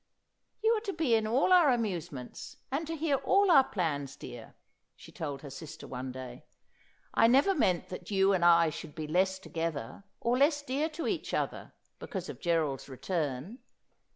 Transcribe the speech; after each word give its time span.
'You 0.63 0.71
are 0.75 0.79
to 0.85 0.93
be 0.93 1.13
in 1.13 1.27
all 1.27 1.53
our 1.53 1.69
amusements, 1.69 2.57
and 2.71 2.87
to 2.87 2.95
hear 2.95 3.17
all 3.17 3.51
our 3.51 3.63
plans, 3.65 4.15
dear,' 4.15 4.55
she 4.95 5.11
told 5.11 5.43
her 5.43 5.51
sister 5.51 5.85
one 5.87 6.11
day.' 6.11 6.43
I 7.13 7.27
never 7.27 7.53
meant 7.53 7.89
that 7.89 8.09
you 8.09 8.33
and 8.33 8.43
I 8.43 8.71
should 8.71 8.95
be 8.95 9.05
less 9.05 9.37
together, 9.37 10.03
or 10.19 10.39
less 10.39 10.63
dear 10.63 10.89
to 10.89 11.05
each 11.05 11.35
other 11.35 11.73
because 11.99 12.29
of 12.29 12.41
Gerald's 12.41 12.89
return. 12.89 13.59